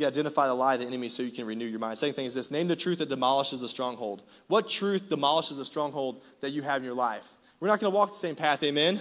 [0.00, 1.98] You identify the lie of the enemy so you can renew your mind.
[1.98, 4.22] Second thing is this name the truth that demolishes the stronghold.
[4.46, 7.30] What truth demolishes the stronghold that you have in your life?
[7.60, 8.98] We're not going to walk the same path, amen?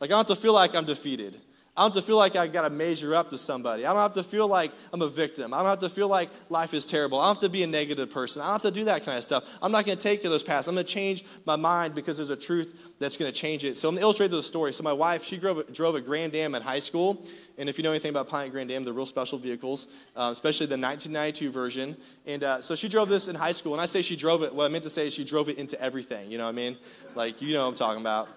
[0.00, 1.38] Like, I don't have to feel like I'm defeated.
[1.76, 3.84] I don't have to feel like I got to measure up to somebody.
[3.84, 5.52] I don't have to feel like I'm a victim.
[5.52, 7.18] I don't have to feel like life is terrible.
[7.18, 8.42] I don't have to be a negative person.
[8.42, 9.58] I don't have to do that kind of stuff.
[9.60, 10.68] I'm not going to take those paths.
[10.68, 13.76] I'm going to change my mind because there's a truth that's going to change it.
[13.76, 14.72] So I'm going to illustrate the story.
[14.72, 17.26] So my wife, she drove, drove a Grand Am in high school.
[17.58, 20.66] And if you know anything about Pontiac Grand Am, they're real special vehicles, uh, especially
[20.66, 21.96] the 1992 version.
[22.24, 23.72] And uh, so she drove this in high school.
[23.72, 25.58] And I say she drove it, what I meant to say is she drove it
[25.58, 26.30] into everything.
[26.30, 26.76] You know what I mean?
[27.16, 28.28] Like, you know what I'm talking about.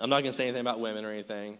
[0.00, 1.58] I'm not going to say anything about women or anything.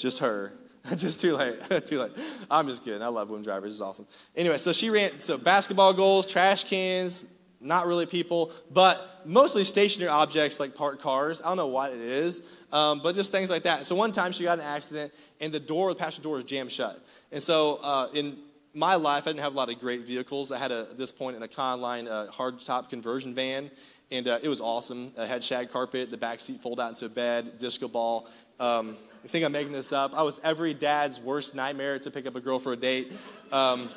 [0.00, 0.52] Just her.
[0.96, 1.58] just too late.
[1.84, 2.12] too late.
[2.50, 3.02] I'm just kidding.
[3.02, 3.72] I love women drivers.
[3.72, 4.06] It's awesome.
[4.34, 7.26] Anyway, so she ran so basketball goals, trash cans,
[7.60, 11.42] not really people, but mostly stationary objects like parked cars.
[11.42, 13.86] I don't know what it is, um, but just things like that.
[13.86, 16.72] So one time she got an accident, and the door, the passenger door, was jammed
[16.72, 16.98] shut.
[17.30, 18.38] And so uh, in
[18.72, 20.50] my life, I didn't have a lot of great vehicles.
[20.50, 23.70] I had a, at this point an Econoline uh, hardtop conversion van,
[24.10, 25.12] and uh, it was awesome.
[25.18, 28.26] I had shag carpet, the back seat fold out into a bed, disco ball.
[28.58, 30.14] Um, I think I'm making this up.
[30.14, 33.12] I was every dad's worst nightmare to pick up a girl for a date.
[33.52, 33.88] Um,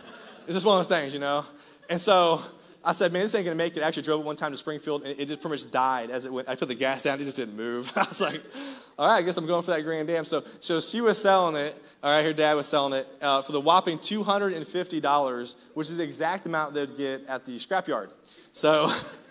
[0.45, 1.45] it's just one of those things, you know?
[1.89, 2.41] And so
[2.83, 3.83] I said, man, this ain't gonna make it.
[3.83, 6.25] I actually drove it one time to Springfield, and it just pretty much died as
[6.25, 6.49] it went.
[6.49, 7.91] I put the gas down, it just didn't move.
[7.95, 8.41] I was like,
[8.99, 10.25] all right, I guess I'm going for that Grand Am.
[10.25, 11.81] So, so she was selling it.
[12.03, 16.03] All right, her dad was selling it uh, for the whopping $250, which is the
[16.03, 18.11] exact amount they'd get at the scrapyard.
[18.51, 18.91] So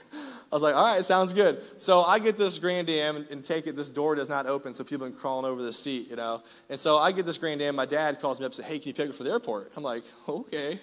[0.53, 1.63] I was like, all right, sounds good.
[1.81, 3.75] So I get this Grand Am and, take it.
[3.75, 6.43] This door does not open, so people been crawling over the seat, you know.
[6.69, 7.75] And so I get this Grand Am.
[7.75, 9.71] My dad calls me up and says, hey, can you pick it for the airport?
[9.79, 10.79] I'm like, okay.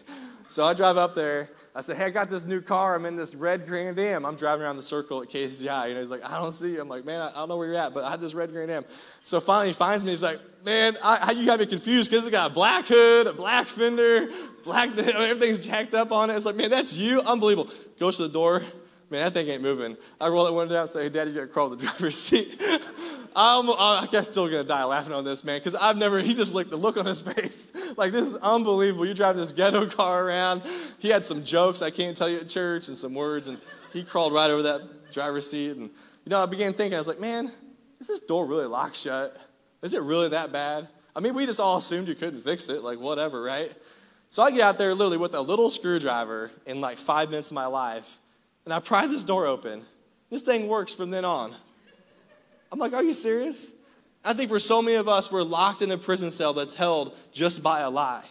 [0.47, 1.51] So I drive up there.
[1.75, 2.95] I said, hey, I got this new car.
[2.95, 4.25] I'm in this red Grand Am.
[4.25, 5.89] I'm driving around the circle at KCI.
[5.89, 6.82] You know, he's like, I don't see you.
[6.82, 8.71] I'm like, man, I, don't know where you're at, but I had this red Grand
[8.71, 8.86] Am.
[9.21, 10.10] So finally he finds me.
[10.10, 13.34] He's like, man, I, you got me confused because it's got a black hood, a
[13.34, 14.29] black fender,
[14.63, 16.36] black, everything's jacked up on it.
[16.36, 17.21] It's like, man, that's you?
[17.21, 17.71] Unbelievable.
[17.99, 18.63] Goes to the door.
[19.09, 19.97] Man, that thing ain't moving.
[20.21, 22.17] I roll that window down and say, hey, Daddy, you got to crawl the driver's
[22.21, 22.61] seat.
[23.35, 26.19] I'm, uh, I guess still gonna die laughing on this man because I've never.
[26.19, 29.05] He just looked the look on his face like this is unbelievable.
[29.05, 30.63] You drive this ghetto car around.
[30.97, 33.59] He had some jokes I can't tell you at church and some words, and
[33.93, 35.77] he crawled right over that driver's seat.
[35.77, 35.89] And
[36.25, 37.51] you know, I began thinking, I was like, man,
[37.99, 39.37] is this door really locked shut?
[39.81, 40.87] Is it really that bad?
[41.15, 43.71] I mean, we just all assumed you couldn't fix it, like whatever, right?
[44.29, 47.55] So I get out there literally with a little screwdriver in like five minutes of
[47.55, 48.18] my life
[48.69, 49.82] and I pry this door open.
[50.29, 51.51] This thing works from then on.
[52.71, 53.73] I'm like, are you serious?
[54.23, 57.17] I think for so many of us, we're locked in a prison cell that's held
[57.32, 58.23] just by a lie.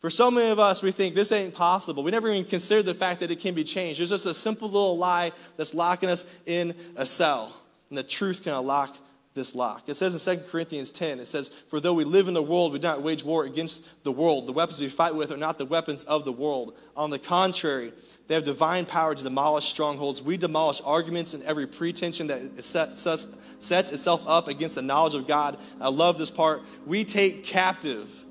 [0.00, 2.02] For so many of us, we think this ain't possible.
[2.02, 4.00] We never even considered the fact that it can be changed.
[4.00, 7.58] There's just a simple little lie that's locking us in a cell.
[7.88, 8.94] And the truth can unlock
[9.34, 9.88] this lock.
[9.88, 12.72] It says in 2 Corinthians 10, it says, For though we live in the world,
[12.72, 14.46] we do not wage war against the world.
[14.46, 16.76] The weapons we fight with are not the weapons of the world.
[16.96, 17.92] On the contrary,
[18.32, 20.22] they have divine power to demolish strongholds.
[20.22, 25.58] We demolish arguments and every pretension that sets itself up against the knowledge of God.
[25.78, 26.62] I love this part.
[26.86, 28.24] We take captive.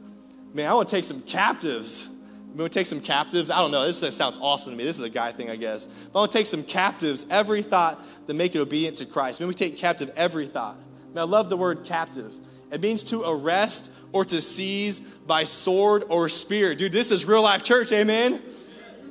[0.56, 2.10] Man, I want to take some captives.
[2.52, 3.52] We want to take some captives.
[3.52, 3.86] I don't know.
[3.86, 4.86] This sounds awesome to me.
[4.86, 5.86] This is a guy thing, I guess.
[5.86, 7.28] But I want to take some captives.
[7.30, 9.40] Every thought that make it obedient to Christ.
[9.40, 10.78] Maybe we take captive every thought.
[11.14, 12.34] Man, I love the word captive.
[12.72, 16.74] It means to arrest or to seize by sword or spear.
[16.74, 17.92] Dude, this is real life church.
[17.92, 18.42] Amen.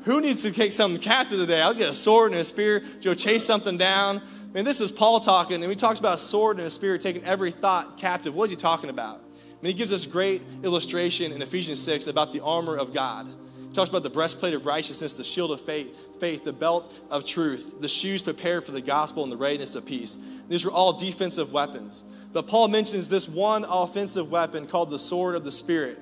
[0.04, 1.60] Who needs to take something captive today?
[1.60, 4.18] I'll get a sword and a spear, to go chase something down.
[4.18, 6.96] I mean, this is Paul talking, and he talks about a sword and a spear
[6.96, 8.34] taking every thought captive.
[8.34, 9.16] What is he talking about?
[9.16, 13.26] I mean, he gives us great illustration in Ephesians 6 about the armor of God.
[13.68, 17.26] He talks about the breastplate of righteousness, the shield of faith, faith, the belt of
[17.26, 20.18] truth, the shoes prepared for the gospel, and the readiness of peace.
[20.48, 22.04] These are all defensive weapons.
[22.32, 25.98] But Paul mentions this one offensive weapon called the sword of the Spirit.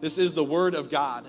[0.00, 1.24] This is the word of God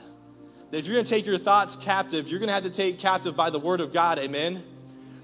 [0.71, 3.35] if you're going to take your thoughts captive, you're going to have to take captive
[3.35, 4.19] by the word of God.
[4.19, 4.61] Amen.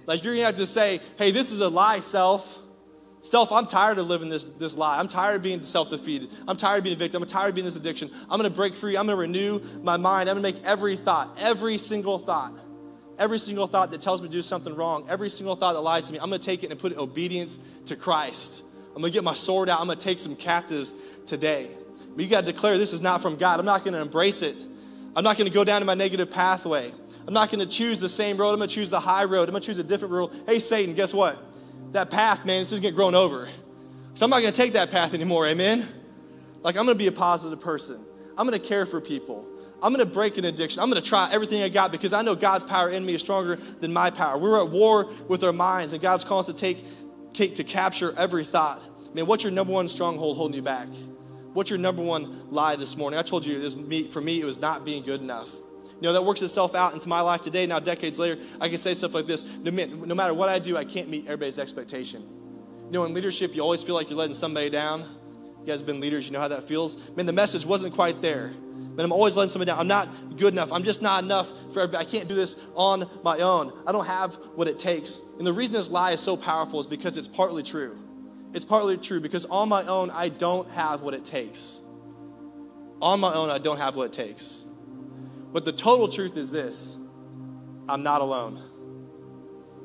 [0.06, 2.60] Like you're going to have to say, hey, this is a lie, self.
[3.22, 4.98] Self, I'm tired of living this, this lie.
[4.98, 6.30] I'm tired of being self defeated.
[6.48, 7.22] I'm tired of being a victim.
[7.22, 8.10] I'm tired of being this addiction.
[8.24, 8.98] I'm going to break free.
[8.98, 10.28] I'm going to renew my mind.
[10.28, 12.54] I'm going to make every thought, every single thought,
[13.20, 16.08] every single thought that tells me to do something wrong, every single thought that lies
[16.08, 18.64] to me, I'm going to take it and put it obedience to Christ.
[18.96, 19.80] I'm going to get my sword out.
[19.80, 20.96] I'm going to take some captives
[21.28, 21.70] today.
[22.16, 23.60] But you got to declare this is not from God.
[23.60, 24.58] I'm not going to embrace it.
[25.16, 26.92] I'm not going to go down to my negative pathway.
[27.28, 28.52] I'm not going to choose the same road.
[28.52, 29.48] I'm going to choose the high road.
[29.48, 30.32] I'm going to choose a different road.
[30.48, 31.38] Hey, Satan, guess what?
[31.92, 33.48] That path, man, this is going to get grown over.
[34.14, 35.46] So I'm not going to take that path anymore.
[35.48, 35.86] Amen?
[36.64, 38.04] Like, I'm going to be a positive person.
[38.38, 39.46] I'm going to care for people.
[39.84, 40.82] I'm going to break an addiction.
[40.82, 43.22] I'm going to try everything I got because I know God's power in me is
[43.22, 44.38] stronger than my power.
[44.38, 46.86] We're at war with our minds, and God's calling us to take,
[47.34, 48.82] take to capture every thought.
[49.16, 50.88] Man, what's your number one stronghold holding you back?
[51.54, 53.20] What's your number one lie this morning?
[53.20, 55.54] I told you it was me, for me, it was not being good enough.
[55.54, 57.66] You know, that works itself out into my life today.
[57.66, 60.78] Now, decades later, I can say stuff like this no, no matter what I do,
[60.78, 62.22] I can't meet everybody's expectation.
[62.86, 65.02] You know, in leadership, you always feel like you're letting somebody down.
[65.02, 66.98] You guys have been leaders, you know how that feels.
[67.16, 68.52] Man, the message wasn't quite there.
[68.96, 69.80] But I'm always letting somebody down.
[69.80, 70.72] I'm not good enough.
[70.72, 72.06] I'm just not enough for everybody.
[72.06, 73.72] I can't do this on my own.
[73.86, 75.22] I don't have what it takes.
[75.38, 77.98] And the reason this lie is so powerful is because it's partly true.
[78.54, 81.82] It's partly true because on my own, I don't have what it takes.
[83.02, 84.66] On my own, I don't have what it takes.
[85.54, 86.98] But the total truth is this
[87.88, 88.62] I'm not alone.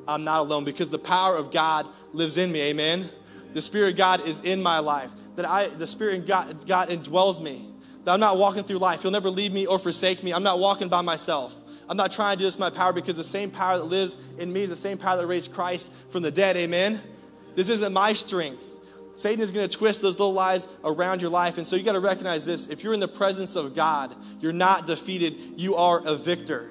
[0.07, 2.61] I'm not alone because the power of God lives in me.
[2.69, 3.03] Amen.
[3.53, 5.11] The Spirit of God is in my life.
[5.35, 7.73] That I, the Spirit of God, God indwells me.
[8.05, 9.01] That I'm not walking through life.
[9.01, 10.31] He'll never leave me or forsake me.
[10.33, 11.55] I'm not walking by myself.
[11.89, 14.51] I'm not trying to do this my power because the same power that lives in
[14.51, 16.57] me is the same power that raised Christ from the dead.
[16.57, 16.99] Amen.
[17.57, 18.79] This isn't my strength.
[19.15, 21.57] Satan is going to twist those little lies around your life.
[21.57, 22.67] And so you got to recognize this.
[22.67, 25.35] If you're in the presence of God, you're not defeated.
[25.55, 26.69] You are a victor.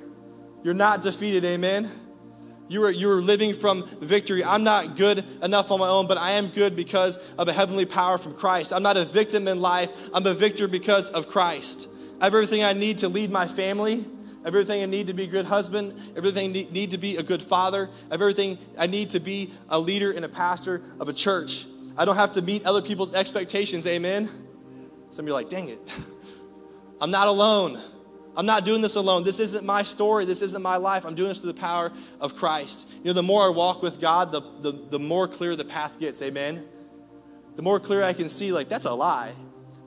[0.63, 1.45] You're not defeated.
[1.45, 1.91] Amen.
[2.69, 4.45] You are, you are living from victory.
[4.45, 7.85] I'm not good enough on my own, but I am good because of a heavenly
[7.85, 8.73] power from Christ.
[8.73, 9.91] I'm not a victim in life.
[10.15, 11.89] I'm a victor because of Christ.
[12.21, 14.05] I have everything I need to lead my family
[14.47, 17.43] everything I need to be a good husband, everything I need to be a good
[17.43, 21.67] father, everything I need to be a leader and a pastor of a church.
[21.99, 24.31] I don't have to meet other people's expectations, amen?
[25.11, 25.81] Some of you are like, dang it.
[27.01, 27.79] I'm not alone.
[28.37, 29.25] I'm not doing this alone.
[29.25, 30.27] This isn't my story.
[30.27, 31.07] This isn't my life.
[31.07, 32.89] I'm doing this through the power of Christ.
[33.03, 35.99] You know, the more I walk with God, the, the, the more clear the path
[35.99, 36.67] gets, amen?
[37.57, 39.33] The more clear I can see, like, that's a lie.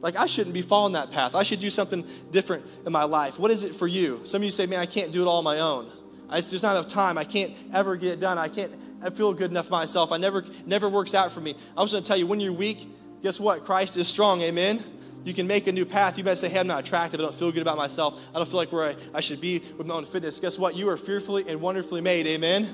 [0.02, 1.36] Like, I shouldn't be following that path.
[1.36, 3.40] I should do something different in my life.
[3.40, 4.22] What is it for you?
[4.24, 5.90] Some of you say, man, I can't do it all on my own.
[6.30, 7.18] I, there's not enough time.
[7.18, 8.38] I can't ever get it done.
[8.38, 10.12] I can't I feel good enough myself.
[10.12, 11.56] I never, never works out for me.
[11.78, 12.88] I was going to tell you, when you're weak,
[13.24, 13.66] guess what?
[13.66, 14.42] Christ is strong.
[14.42, 14.84] Amen.
[15.24, 16.18] You can make a new path.
[16.18, 17.20] You might say, hey, I'm not attractive.
[17.20, 18.22] I don't feel good about myself.
[18.34, 20.40] I don't feel like where I, I should be with my own fitness.
[20.40, 20.76] Guess what?
[20.76, 22.28] You are fearfully and wonderfully made.
[22.28, 22.68] Amen.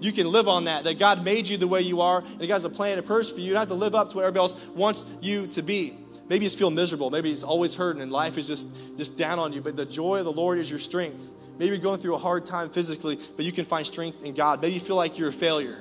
[0.00, 2.48] You can live on that, that God made you the way you are, and He
[2.48, 3.46] has a plan and purpose for you.
[3.46, 5.96] You don't have to live up to what everybody else wants you to be.
[6.32, 7.10] Maybe you feel miserable.
[7.10, 9.60] Maybe it's always hurting and life is just, just down on you.
[9.60, 11.34] But the joy of the Lord is your strength.
[11.58, 14.62] Maybe you're going through a hard time physically, but you can find strength in God.
[14.62, 15.76] Maybe you feel like you're a failure.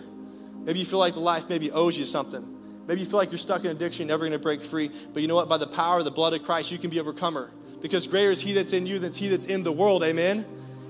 [0.66, 2.84] Maybe you feel like life maybe owes you something.
[2.86, 4.92] Maybe you feel like you're stuck in addiction, never going to break free.
[5.14, 5.48] But you know what?
[5.48, 7.50] By the power of the blood of Christ, you can be overcomer.
[7.82, 10.04] Because greater is He that's in you than He that's in the world.
[10.04, 10.44] Amen?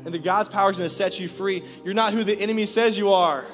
[0.06, 1.62] And the God's power is going to set you free.
[1.86, 3.46] You're not who the enemy says you are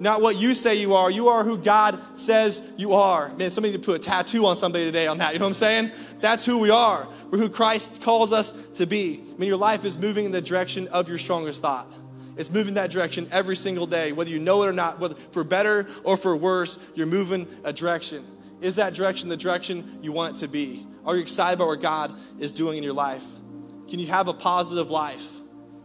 [0.00, 1.10] not what you say you are.
[1.10, 3.34] You are who God says you are.
[3.34, 5.32] Man, somebody to put a tattoo on somebody today on that.
[5.32, 5.90] You know what I'm saying?
[6.20, 7.08] That's who we are.
[7.30, 9.22] We're who Christ calls us to be.
[9.34, 11.88] I mean, your life is moving in the direction of your strongest thought.
[12.36, 15.42] It's moving that direction every single day, whether you know it or not, whether for
[15.42, 18.24] better or for worse, you're moving a direction.
[18.60, 20.86] Is that direction the direction you want it to be?
[21.04, 23.24] Are you excited about what God is doing in your life?
[23.88, 25.28] Can you have a positive life?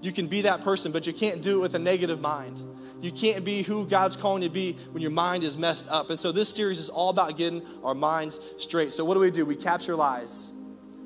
[0.01, 2.61] You can be that person, but you can't do it with a negative mind.
[3.03, 6.09] You can't be who God's calling you to be when your mind is messed up.
[6.09, 8.93] And so this series is all about getting our minds straight.
[8.93, 9.45] So what do we do?
[9.45, 10.53] We capture lies.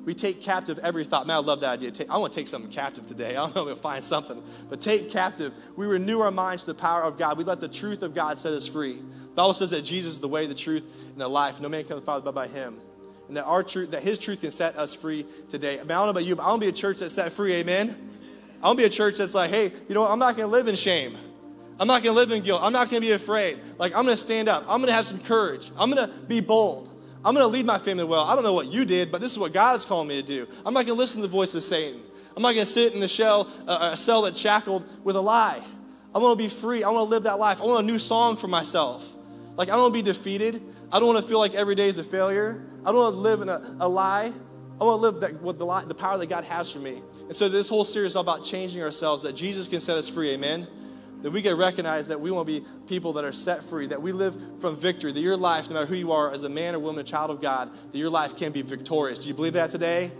[0.04, 1.26] We take captive every thought.
[1.26, 1.90] Man, I love that idea.
[1.90, 3.30] Take, I want to take something captive today.
[3.36, 4.40] I don't know if we'll find something.
[4.70, 5.52] But take captive.
[5.76, 7.36] We renew our minds to the power of God.
[7.36, 8.94] We let the truth of God set us free.
[8.94, 11.60] The Bible says that Jesus is the way, the truth, and the life.
[11.60, 12.80] No man can come to the Father but by him.
[13.26, 15.80] And that our truth, that his truth can set us free today.
[15.80, 17.14] I, mean, I don't know about you, but I want to be a church that's
[17.14, 17.88] set free, amen?
[18.62, 20.12] I want to be a church that's like, hey, you know what?
[20.12, 21.16] I'm not going to live in shame.
[21.80, 22.60] I'm not going to live in guilt.
[22.62, 23.58] I'm not going to be afraid.
[23.78, 24.62] Like, I'm going to stand up.
[24.62, 25.70] I'm going to have some courage.
[25.78, 26.88] I'm going to be bold.
[27.24, 28.24] I'm going to lead my family well.
[28.24, 30.46] I don't know what you did, but this is what God's calling me to do.
[30.66, 32.00] I'm not going to listen to the voice of Satan.
[32.36, 35.20] I'm not going to sit in the shell, uh, a cell that's shackled with a
[35.20, 35.60] lie.
[36.14, 36.82] I want to be free.
[36.82, 37.60] I want to live that life.
[37.60, 39.14] I want a new song for myself.
[39.56, 40.62] Like, I don't want to be defeated.
[40.92, 42.64] I don't want to feel like every day is a failure.
[42.84, 44.32] I don't want to live in a, a lie.
[44.80, 47.00] I want to live that, with the, the power that God has for me.
[47.22, 50.08] And so this whole series is all about changing ourselves, that Jesus can set us
[50.08, 50.30] free.
[50.30, 50.66] Amen
[51.22, 54.00] that we get recognize that we want to be people that are set free, that
[54.00, 56.74] we live from victory, that your life, no matter who you are, as a man
[56.74, 59.22] or woman, a child of God, that your life can be victorious.
[59.22, 60.10] Do you believe that today?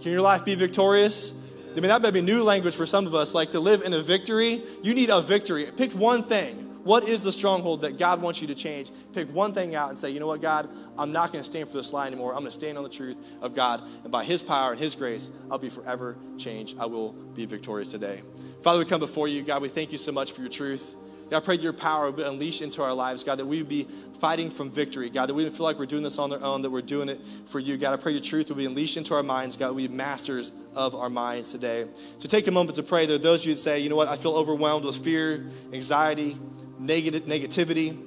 [0.00, 1.34] Can your life be victorious?
[1.72, 3.34] I mean, that might be new language for some of us.
[3.34, 5.66] Like to live in a victory, you need a victory.
[5.76, 6.67] Pick one thing.
[6.88, 8.90] What is the stronghold that God wants you to change?
[9.12, 11.68] Pick one thing out and say, you know what, God, I'm not going to stand
[11.68, 12.32] for this lie anymore.
[12.32, 13.82] I'm going to stand on the truth of God.
[14.04, 16.78] And by His power and His grace, I'll be forever changed.
[16.80, 18.22] I will be victorious today.
[18.62, 19.42] Father, we come before you.
[19.42, 20.96] God, we thank you so much for your truth.
[21.28, 23.58] God, I pray that your power would be unleashed into our lives, God, that we
[23.58, 23.86] would be
[24.18, 26.62] fighting from victory, God, that we would feel like we're doing this on our own,
[26.62, 27.76] that we're doing it for you.
[27.76, 30.52] God, I pray your truth will be unleashed into our minds, God, we be masters
[30.74, 31.84] of our minds today.
[32.16, 33.04] So take a moment to pray.
[33.04, 35.44] There are those of you that say, you know what, I feel overwhelmed with fear,
[35.74, 36.38] anxiety,
[36.78, 38.06] negative, negativity.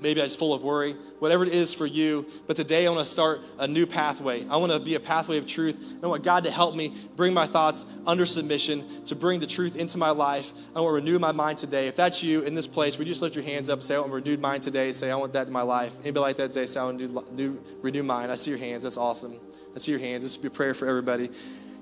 [0.00, 2.26] Maybe I was full of worry, whatever it is for you.
[2.46, 4.46] But today I want to start a new pathway.
[4.50, 5.98] I want to be a pathway of truth.
[6.02, 9.76] I want God to help me bring my thoughts under submission, to bring the truth
[9.76, 10.52] into my life.
[10.76, 11.88] I want to renew my mind today.
[11.88, 13.94] If that's you in this place, would you just lift your hands up and say,
[13.94, 14.92] I want a renewed mind today?
[14.92, 15.94] Say, I want that in my life.
[16.02, 16.66] Anybody like that today?
[16.66, 18.30] Say, I want to renew, renew mind.
[18.30, 18.82] I see your hands.
[18.82, 19.32] That's awesome.
[19.74, 20.22] I see your hands.
[20.22, 21.30] This would be a prayer for everybody.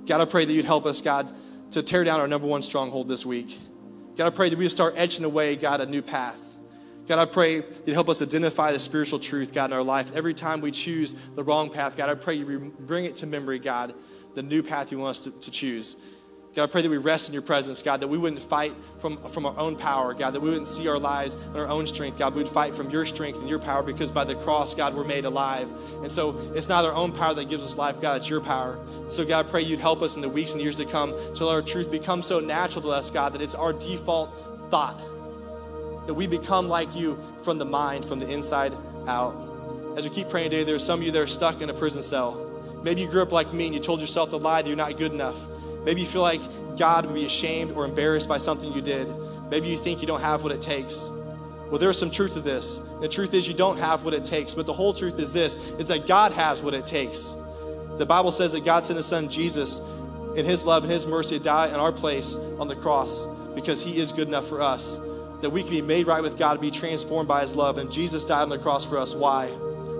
[0.06, 1.32] God, I pray that you'd help us, God,
[1.72, 3.58] to tear down our number one stronghold this week.
[4.16, 6.38] God, I pray that we start etching away, God, a new path.
[7.06, 10.14] God, I pray you'd help us identify the spiritual truth, God, in our life.
[10.14, 13.58] Every time we choose the wrong path, God, I pray you bring it to memory,
[13.58, 13.94] God,
[14.34, 15.96] the new path you want us to, to choose.
[16.54, 19.16] God, I pray that we rest in your presence, God, that we wouldn't fight from,
[19.28, 22.18] from our own power, God, that we wouldn't see our lives in our own strength,
[22.18, 24.94] God, we would fight from your strength and your power because by the cross, God,
[24.94, 25.72] we're made alive.
[26.02, 28.78] And so it's not our own power that gives us life, God, it's your power.
[29.08, 31.46] So, God, I pray you'd help us in the weeks and years to come to
[31.46, 35.00] let our truth become so natural to us, God, that it's our default thought
[36.06, 38.74] that we become like you from the mind, from the inside
[39.06, 39.34] out.
[39.96, 41.74] As we keep praying today, there are some of you that are stuck in a
[41.74, 42.48] prison cell.
[42.82, 44.98] Maybe you grew up like me and you told yourself the lie that you're not
[44.98, 45.46] good enough.
[45.84, 46.40] Maybe you feel like
[46.76, 49.08] God would be ashamed or embarrassed by something you did.
[49.50, 51.10] Maybe you think you don't have what it takes.
[51.70, 52.78] Well, there's some truth to this.
[53.00, 55.56] The truth is you don't have what it takes, but the whole truth is this
[55.78, 57.34] is that God has what it takes.
[57.98, 59.80] The Bible says that God sent his son Jesus
[60.36, 63.82] in his love and his mercy to die in our place on the cross because
[63.82, 64.98] he is good enough for us
[65.42, 67.76] that we can be made right with God, and be transformed by His love.
[67.76, 69.14] And Jesus died on the cross for us.
[69.14, 69.50] Why?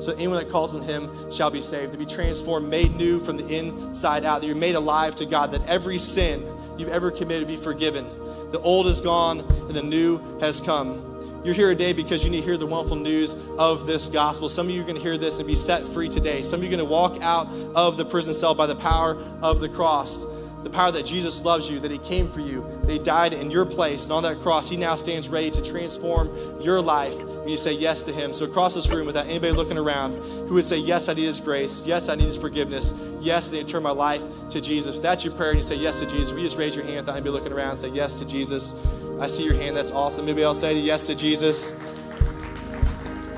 [0.03, 3.37] So anyone that calls on Him shall be saved, to be transformed, made new from
[3.37, 6.45] the inside out, that you're made alive to God, that every sin
[6.77, 8.05] you've ever committed be forgiven.
[8.51, 11.41] The old is gone and the new has come.
[11.45, 14.49] You're here today because you need to hear the wonderful news of this gospel.
[14.49, 16.43] Some of you are going to hear this and be set free today.
[16.43, 19.17] Some of you are going to walk out of the prison cell by the power
[19.41, 20.25] of the cross
[20.63, 23.51] the power that Jesus loves you, that He came for you, that He died in
[23.51, 27.49] your place, and on that cross, He now stands ready to transform your life when
[27.49, 28.33] you say yes to Him.
[28.33, 30.13] So, across this room, without anybody looking around,
[30.49, 31.85] who would say, Yes, I need His grace.
[31.85, 32.95] Yes, I need His forgiveness.
[33.21, 34.97] Yes, I need to turn my life to Jesus.
[34.97, 36.99] If that's your prayer and you say yes to Jesus, we just raise your hand
[36.99, 38.75] without anybody looking around and say yes to Jesus.
[39.21, 39.77] I see your hand.
[39.77, 40.27] That's awesome.
[40.27, 41.73] Maybe I'll say yes to Jesus.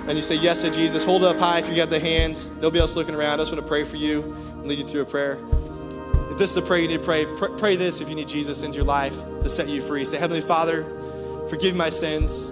[0.06, 1.04] And you say yes to Jesus.
[1.04, 2.50] Hold it up high if you got the hands.
[2.56, 3.34] Nobody else looking around.
[3.34, 5.38] I just want to pray for you and lead you through a prayer.
[6.34, 8.26] If this is the prayer you need to pray, pray, pray this if you need
[8.26, 10.04] Jesus into your life to set you free.
[10.04, 10.82] Say, Heavenly Father,
[11.48, 12.50] forgive my sins,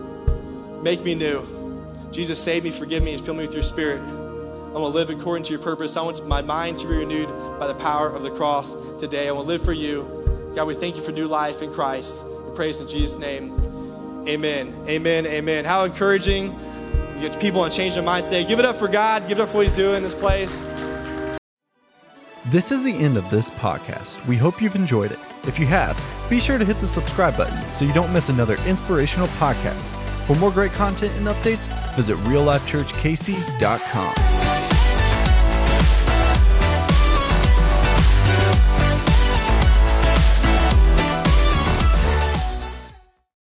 [0.85, 1.45] make me new.
[2.13, 4.01] Jesus, save me, forgive me, and fill me with your spirit.
[4.01, 5.97] I want to live according to your purpose.
[5.97, 9.27] I want my mind to be renewed by the power of the cross today.
[9.27, 10.53] I want to live for you.
[10.55, 12.25] God, we thank you for new life in Christ.
[12.25, 13.51] We praise in Jesus' name.
[14.29, 14.73] Amen.
[14.87, 15.27] Amen.
[15.27, 15.65] Amen.
[15.65, 16.53] How encouraging.
[17.17, 18.45] You get people to change their minds today.
[18.45, 19.27] Give it up for God.
[19.27, 20.69] Give it up for what He's doing in this place.
[22.47, 24.27] This is the end of this podcast.
[24.27, 25.21] We hope you've enjoyed it.
[25.47, 25.97] If you have,
[26.29, 29.95] be sure to hit the subscribe button so you don't miss another inspirational podcast.
[30.27, 34.42] For more great content and updates, visit reallifechurchkc.com.